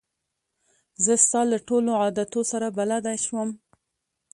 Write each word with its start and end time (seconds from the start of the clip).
زه 1.03 1.13
ستا 1.25 1.41
له 1.51 1.57
ټولو 1.67 1.91
عادتو 2.01 2.41
سره 2.51 2.67
بلده 2.77 3.13
شوم. 3.25 3.49